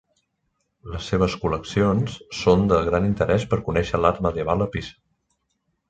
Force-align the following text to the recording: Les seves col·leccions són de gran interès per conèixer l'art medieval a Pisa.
Les 0.93 1.09
seves 1.11 1.35
col·leccions 1.43 2.17
són 2.39 2.65
de 2.73 2.81
gran 2.91 3.07
interès 3.13 3.47
per 3.53 3.63
conèixer 3.69 4.01
l'art 4.03 4.27
medieval 4.29 4.69
a 4.69 4.71
Pisa. 4.79 4.99